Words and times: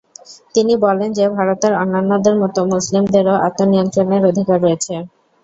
তিনি 0.55 0.73
বলেন 0.83 1.09
যে 1.13 1.25
ভারতের 1.35 1.73
অন্যান্যদের 1.81 2.35
মত 2.41 2.55
মুসলিমদেরও 2.71 3.35
আত্মনিয়ন্ত্রণের 3.47 4.23
অধিকার 4.29 4.57
রয়েছে। 4.61 4.93